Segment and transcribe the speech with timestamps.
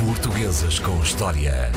[0.00, 1.70] Portuguesas com História.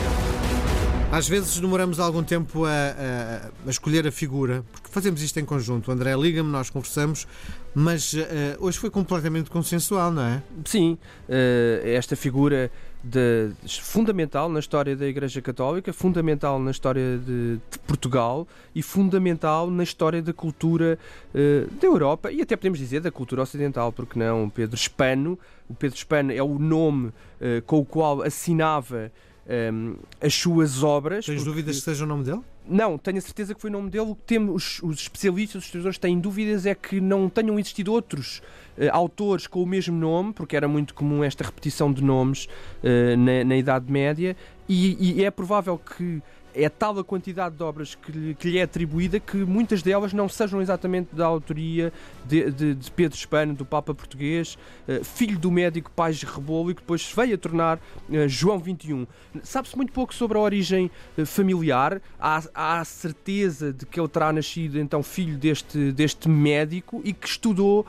[1.12, 5.46] Às vezes demoramos algum tempo a, a- a escolher a figura, porque fazemos isto em
[5.46, 5.90] conjunto.
[5.90, 7.28] O André liga-me, nós conversamos,
[7.76, 10.42] mas eh, hoje foi completamente consensual, não é?
[10.66, 10.98] Sim,
[11.28, 12.72] eh, esta figura
[13.04, 19.70] de- fundamental na história da Igreja Católica, fundamental na história de, de Portugal e fundamental
[19.70, 20.98] na história da cultura
[21.34, 24.50] eh, da Europa e até podemos dizer da cultura ocidental, porque não?
[24.50, 25.38] Pedro Spano,
[25.70, 29.12] o Pedro Spano é o nome eh, com o qual assinava
[29.48, 31.26] ehm, as suas obras.
[31.26, 32.42] Tens porque- dúvidas que seja o nome dele?
[32.68, 34.06] não, tenho a certeza que foi o nome dele.
[34.12, 38.42] O que temos, os, especialistas, os historiadores têm dúvidas é que não tenham existido outros
[38.78, 42.48] eh, autores com o mesmo nome, porque era muito comum esta repetição de nomes
[42.84, 44.38] eh, na, na Idade Média,
[44.70, 46.22] e, e é provável que
[46.54, 50.14] é tal a quantidade de obras que lhe, que lhe é atribuída que muitas delas
[50.14, 51.92] não sejam exatamente da autoria
[52.26, 56.72] de, de- de Pedro Espano, do Papa Português, eh, filho do médico Pais de Rebolo
[56.72, 57.80] e que depois se veio a tornar
[58.12, 59.08] eh, João XXI.
[59.44, 62.02] Sabe-se muito pouco sobre a origem eh, familiar.
[62.20, 67.14] Há, há a certeza de que ele terá nascido então filho deste, deste médico e
[67.14, 67.86] que estudou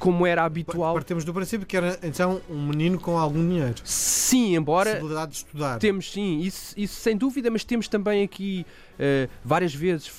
[0.00, 0.92] como era habitual.
[0.94, 3.76] Partimos do princípio que era então um menino com algum dinheiro.
[3.84, 5.78] Sim, embora Possibilidade de estudar.
[5.78, 8.64] temos sim, isso, isso sem dúvida, mas temos também aqui
[8.98, 10.10] eh, várias vezes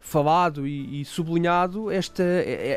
[0.00, 2.22] falado e, sublinhado esta,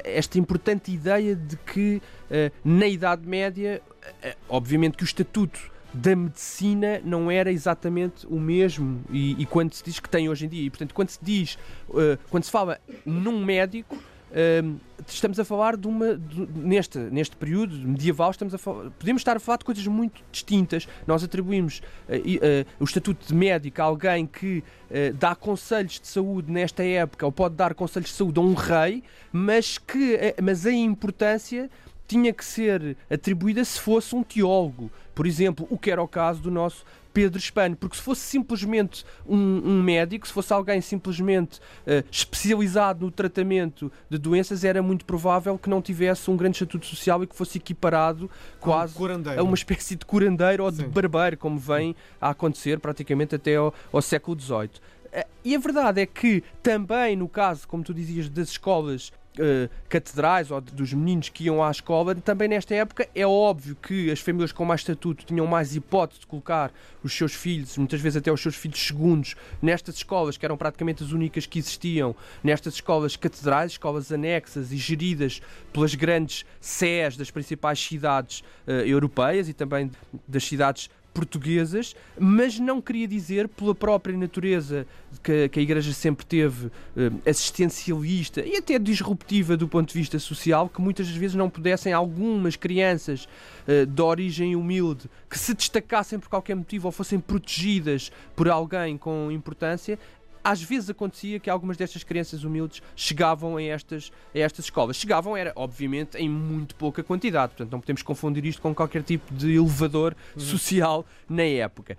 [0.03, 3.81] esta importante ideia de que eh, na Idade Média,
[4.22, 5.59] eh, obviamente que o estatuto
[5.94, 10.45] da medicina não era exatamente o mesmo e, e quando se diz que tem hoje
[10.45, 11.58] em dia, e portanto quando se diz,
[11.95, 13.97] eh, quando se fala num médico,
[14.31, 14.61] eh,
[15.08, 19.38] estamos a falar de uma de- neste, neste período medieval estamos a falar, podemos estar
[19.38, 20.88] a falar de coisas muito distintas.
[21.08, 26.07] Nós atribuímos e, eh, o estatuto de médico a alguém que eh, dá conselhos de
[26.07, 30.66] saúde nesta época ou pode dar conselhos de saúde a um rei mas que mas
[30.66, 31.69] a importância
[32.07, 34.91] tinha que ser atribuída se fosse um teólogo.
[35.13, 39.05] Por exemplo o que era o caso do nosso Pedro Espano, porque se fosse simplesmente
[39.27, 45.06] um, um médico, se fosse alguém simplesmente eh, especializado no tratamento de doenças, era muito
[45.06, 48.29] provável que não tivesse um grande estatuto social e que fosse equiparado
[48.59, 50.88] quase Um a uma espécie de curandeiro ou de Sim.
[50.89, 54.69] barbeiro, como vem a acontecer praticamente até ao, ao século XVIII.
[55.11, 59.69] Eh, E a verdade é que também no caso, como tu dizias, das escolas eh,
[59.88, 64.19] catedrais ou dos meninos que iam à escola, também nesta época é óbvio que as
[64.19, 68.31] famílias com mais estatuto tinham mais hipótese de colocar os seus filhos, muitas vezes até
[68.31, 72.13] os seus filhos segundos, nestas escolas que eram praticamente as únicas que existiam,
[72.44, 75.41] nestas escolas catedrais, escolas anexas e geridas
[75.72, 79.89] pelas grandes SES das principais cidades eh, europeias e também
[80.28, 84.86] das cidades portuguesas, mas não queria dizer, pela própria natureza
[85.24, 90.20] que, que a Igreja sempre teve eh, assistencialista e até disruptiva do ponto de vista
[90.20, 93.28] social, que muitas das vezes não pudessem algumas crianças
[93.68, 98.97] eh, de origem humilde que se destacassem por qualquer motivo ou fossem protegidas por alguém
[98.97, 100.00] com importância,
[100.44, 104.95] às vezes acontecia que algumas destas crianças humildes chegavam a estas, a estas escolas.
[104.95, 109.33] Chegavam, era obviamente em muito pouca quantidade, portanto não podemos confundir isto com qualquer tipo
[109.33, 111.97] de elevador social na época.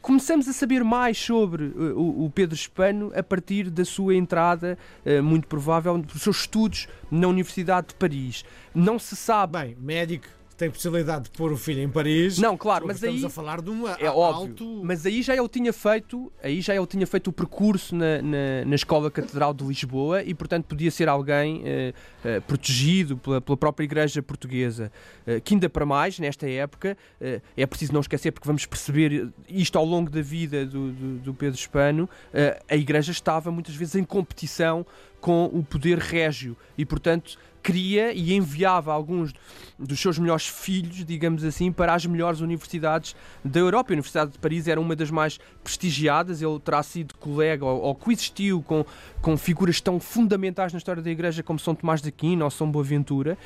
[0.00, 4.76] Começamos a saber mais sobre uh, o, o Pedro Espano a partir da sua entrada,
[5.06, 8.44] uh, muito provável, dos seus estudos na Universidade de Paris.
[8.74, 9.58] Não se sabe.
[9.58, 12.38] Bem, médico tem possibilidade de pôr o filho em Paris.
[12.38, 14.22] Não, claro, mas Estamos aí a falar de um é óbvio.
[14.22, 14.80] alto.
[14.84, 18.64] Mas aí já ele tinha feito, aí já ele tinha feito o percurso na, na,
[18.66, 21.92] na Escola Catedral de Lisboa e, portanto, podia ser alguém eh,
[22.24, 24.92] eh, protegido pela, pela própria Igreja Portuguesa.
[25.26, 29.28] Eh, que ainda para mais, nesta época, eh, é preciso não esquecer, porque vamos perceber
[29.48, 33.74] isto ao longo da vida do, do, do Pedro Espano, eh, a Igreja estava muitas
[33.74, 34.86] vezes em competição
[35.20, 39.32] com o poder régio e, portanto, queria e enviava alguns
[39.76, 43.92] dos seus melhores filhos, digamos assim, para as melhores universidades da Europa.
[43.92, 47.94] A Universidade de Paris era uma das mais prestigiadas, ele terá sido colega ou, ou
[47.94, 48.84] coexistiu com,
[49.20, 52.70] com figuras tão fundamentais na história da Igreja como São Tomás de Aquino ou São
[52.70, 53.36] Boaventura,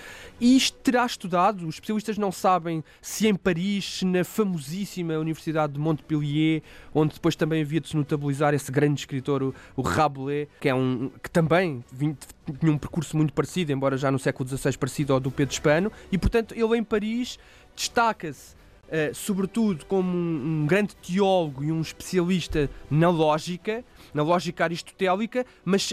[0.41, 5.79] e terá estudado, os especialistas não sabem se em Paris, se na famosíssima Universidade de
[5.79, 10.69] Montpellier, onde depois também havia de se notabilizar esse grande escritor, o, o Rabelais, que,
[10.69, 12.17] é um, que também vim-
[12.61, 15.93] tinha um percurso muito parecido, embora já no século XVI parecido ao do Pedro Espano,
[16.11, 17.39] e portanto ele em Paris
[17.75, 18.59] destaca-se
[18.91, 23.85] eh, sobretudo como um, um grande teólogo e um especialista na lógica,
[24.15, 25.93] na lógica aristotélica, mas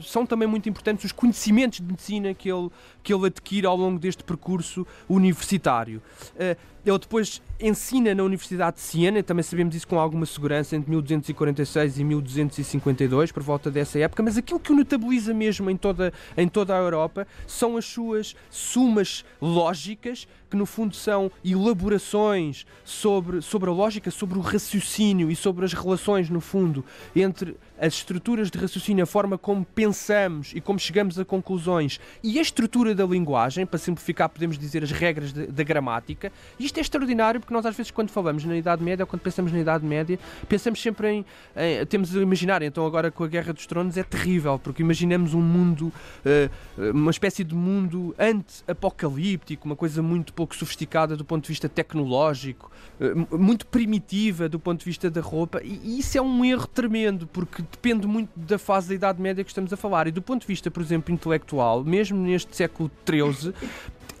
[0.00, 2.68] são também muito importantes os conhecimentos de medicina que ele,
[3.00, 6.02] que ele adquire ao longo deste percurso universitário.
[6.36, 10.90] Eh, ele depois ensina na Universidade de Siena, também sabemos isso com alguma segurança, entre
[10.90, 16.12] 1246 e 1252, por volta dessa época, mas aquilo que o notabiliza mesmo em toda,
[16.36, 23.40] em toda a Europa são as suas sumas lógicas que no fundo são elaborações sobre,
[23.40, 26.84] sobre a lógica, sobre o raciocínio e sobre as relações, no fundo,
[27.16, 32.38] entre as estruturas de raciocínio, a forma como pensamos e como chegamos a conclusões e
[32.38, 36.30] a estrutura da linguagem, para simplificar, podemos dizer as regras da gramática.
[36.72, 39.52] Isto é extraordinário porque nós, às vezes, quando falamos na Idade Média ou quando pensamos
[39.52, 41.26] na Idade Média, pensamos sempre em.
[41.54, 45.34] em temos a imaginar, então, agora com a Guerra dos Tronos é terrível, porque imaginamos
[45.34, 45.92] um mundo,
[46.24, 51.68] uh, uma espécie de mundo anti-apocalíptico, uma coisa muito pouco sofisticada do ponto de vista
[51.68, 56.44] tecnológico, uh, muito primitiva do ponto de vista da roupa, e, e isso é um
[56.44, 60.06] erro tremendo, porque depende muito da fase da Idade Média que estamos a falar.
[60.06, 63.52] E do ponto de vista, por exemplo, intelectual, mesmo neste século XIII,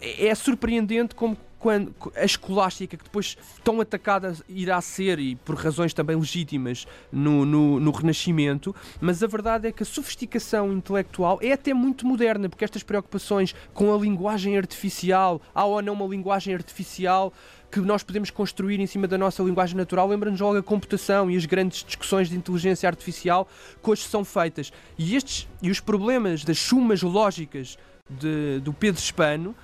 [0.02, 5.94] é surpreendente como quando a escolástica, que depois tão atacada irá ser, e por razões
[5.94, 11.52] também legítimas, no, no, no, Renascimento, mas a verdade é que a sofisticação intelectual é
[11.52, 16.52] até muito moderna, porque estas preocupações com a linguagem artificial, há ou não uma linguagem
[16.52, 17.32] artificial
[17.70, 21.36] que nós podemos construir em cima da nossa linguagem natural, lembra-nos logo a computação e
[21.36, 23.48] as grandes discussões de inteligência artificial
[23.80, 24.72] que hoje são feitas.
[24.98, 27.78] E, estes, e os problemas das sumas lógicas
[28.10, 29.54] de, do Pedro Hispano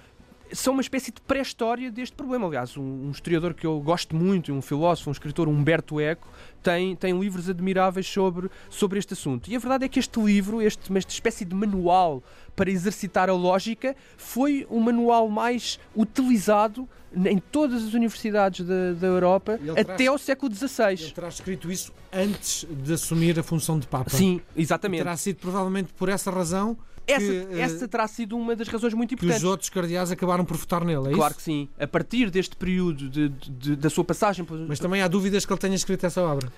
[0.52, 2.46] são uma espécie de pré-história deste problema.
[2.46, 6.28] Aliás, um, um, historiador que eu gosto muito, um filósofo, um escritor, Humberto Eco,
[6.62, 9.50] tem, tem livros admiráveis sobre, sobre este assunto.
[9.50, 12.22] E a verdade é que este livro, este, esta espécie de manual
[12.54, 19.06] para exercitar a lógica, foi o manual mais utilizado em todas as universidades da, da
[19.06, 20.92] Europa até traz, ao século XVI.
[20.92, 24.10] Ele terá escrito isso antes de assumir a função de Papa.
[24.10, 25.00] Sim, exatamente.
[25.00, 26.76] Terá sido provavelmente por essa razão
[27.12, 29.40] essa, que, essa eh, terá sido uma das razões muito importantes.
[29.40, 31.38] Que os outros cardeais acabaram por votar nele, é Claro isso?
[31.38, 31.68] que sim.
[31.78, 34.46] A partir deste período de, de, de, da sua passagem...
[34.68, 36.52] Mas também há dúvidas que ele tenha escrito essa obra.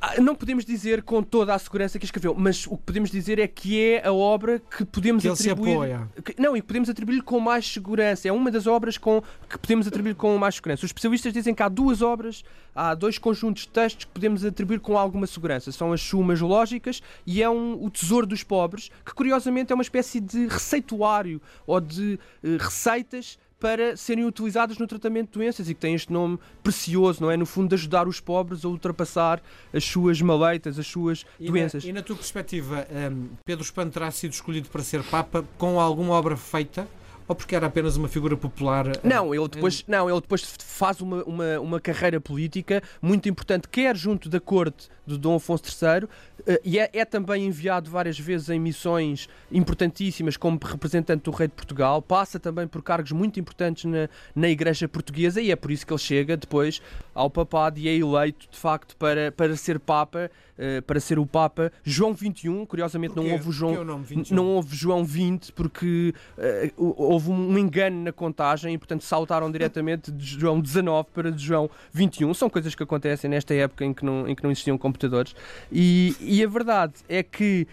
[0.00, 3.38] Ah, não podemos dizer com toda a segurança que escreveu, mas o que podemos dizer
[3.38, 5.70] é que é a obra que podemos que atribuir.
[5.70, 6.10] Ele se apoia.
[6.22, 8.28] Que, não, e podemos atribuir com mais segurança.
[8.28, 10.84] É uma das obras com, que podemos atribuir com mais segurança.
[10.84, 12.44] Os especialistas dizem que há duas obras,
[12.74, 15.72] há dois conjuntos de textos que podemos atribuir com alguma segurança.
[15.72, 19.82] São as Sumas Lógicas e é um, o Tesouro dos Pobres, que curiosamente é uma
[19.82, 25.74] espécie de receituário ou de uh, receitas para serem utilizadas no tratamento de doenças e
[25.74, 27.36] que têm este nome precioso, não é?
[27.36, 29.42] No fundo, de ajudar os pobres a ultrapassar
[29.72, 31.84] as suas maleitas, as suas e doenças.
[31.84, 35.80] Na, e na tua perspectiva, um, Pedro Espano terá sido escolhido para ser Papa com
[35.80, 36.86] alguma obra feita?
[37.28, 38.88] Ou porque era apenas uma figura popular?
[38.88, 43.68] Eh, não, ele depois, não, ele depois faz uma, uma, uma carreira política muito importante,
[43.68, 46.08] quer junto da corte de Dom Afonso III,
[46.46, 51.48] eh, e é, é, também enviado várias vezes em missões importantíssimas como representante do rei
[51.48, 55.70] de Portugal, passa também por cargos muito importantes na, na Igreja Portuguesa e é por
[55.70, 56.82] isso que ele chega depois
[57.14, 61.26] ao papado e é eleito de facto para, para ser Papa, eh, para ser o
[61.26, 62.66] Papa João XXI.
[62.66, 63.84] Curiosamente não houve, João,
[64.30, 70.12] não houve João XX porque uh, houve um engano na contagem e portanto saltaram diretamente
[70.12, 72.34] de João XIX para de João XXI.
[72.34, 75.34] São coisas que acontecem nesta época em que não, em que não existiam computadores.
[75.72, 77.66] E, e a verdade é que.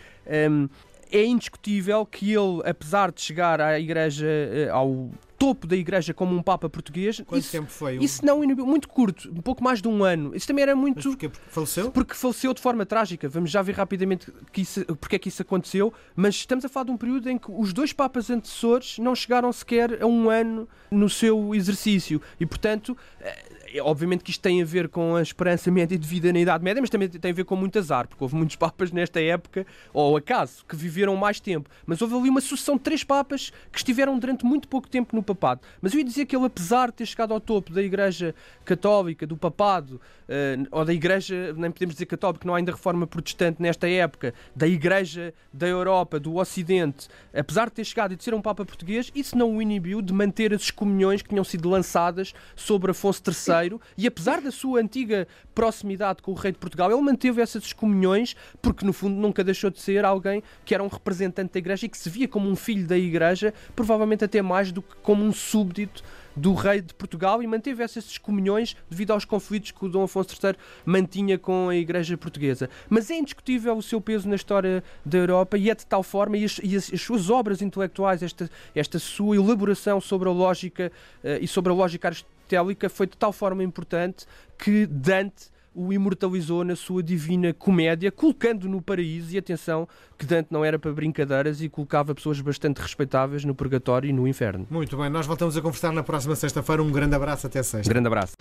[0.50, 0.68] Um,
[1.16, 5.12] é indiscutível que ele, apesar de chegar à Igreja, eh, ao
[5.44, 7.22] topo da Igreja como um Papa português.
[7.26, 7.98] Quanto isso, tempo foi?
[7.98, 10.34] Isso não muito curto, um pouco mais de um ano.
[10.34, 10.96] Isso também era muito.
[10.96, 11.28] Mas porquê?
[11.28, 11.92] Porque faleceu?
[11.92, 13.28] Porque faleceu de forma trágica.
[13.28, 15.94] Vamos já ver rapidamente que isso, porque é que isso aconteceu.
[16.16, 19.52] Mas estamos a falar de um período em que os dois Papas antecessores não chegaram
[19.52, 22.22] sequer a um ano no seu exercício.
[22.40, 26.08] E, portanto, eh, é, obviamente que isto tem a ver com a esperança média de
[26.08, 28.56] vida na Idade Média, mas também tem a ver com muito azar, porque houve muitos
[28.56, 31.70] papas nesta época, ou acaso, que viveram mais tempo.
[31.86, 35.24] Mas houve ali uma sucessão de três papas que estiveram durante muito pouco tempo no
[35.36, 35.62] papado.
[35.82, 38.34] Mas eu ia dizer que ele, apesar de ter chegado ao topo da Igreja
[38.66, 43.06] Católica, do papado, uh, ou da Igreja, nem podemos dizer católica, não há ainda reforma
[43.08, 48.24] protestante nesta época, da Igreja da Europa, do Ocidente, apesar de ter chegado e de
[48.24, 51.70] ser um Papa português, isso não o inibiu de manter as excomunhões que tinham sido
[51.70, 56.92] lançadas sobre Afonso III e apesar da sua antiga proximidade com o rei de Portugal,
[56.92, 60.88] ele manteve essas excomunhões porque, no fundo, nunca deixou de ser alguém que era um
[60.88, 64.72] representante da Igreja e que se via como um filho da Igreja, provavelmente até mais
[64.72, 66.04] do que como um súbdito
[66.36, 70.36] do rei de Portugal e manteve essas excomunhões devido aos conflitos que o Dom Afonso
[70.44, 72.68] III mantinha com a Igreja Portuguesa.
[72.90, 76.36] Mas é indiscutível o seu peso na história da Europa e é de tal forma,
[76.36, 80.92] e as, e as, as suas obras intelectuais, esta, esta sua elaboração sobre a lógica
[81.24, 84.26] uh, e sobre a lógica aristotélica foi de tal forma importante
[84.58, 89.88] que Dante o imortalizou na sua divina comédia, colocando no paraíso, e atenção,
[90.18, 94.28] que Dante não era para brincadeiras e colocava pessoas bastante respeitáveis no purgatório e no
[94.28, 94.68] inferno.
[94.70, 96.82] Muito bem, nós voltamos a conversar na próxima sexta-feira.
[96.84, 97.92] Um grande abraço, até sexta.
[97.92, 98.34] grande abraço.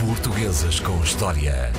[0.00, 1.72] Portuguesas com História.